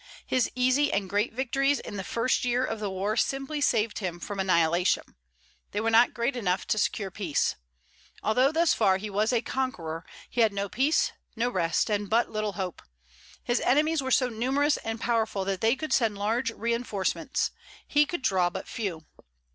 [0.25, 4.19] His easy and great victories in the first year of the war simply saved him
[4.19, 5.15] from annihilation;
[5.73, 7.55] they were not great enough to secure peace.
[8.23, 12.31] Although thus far he was a conqueror, he had no peace, no rest, and but
[12.31, 12.81] little hope.
[13.43, 17.51] His enemies were so numerous and powerful that they could send large reinforcements:
[17.87, 19.05] he could draw but few.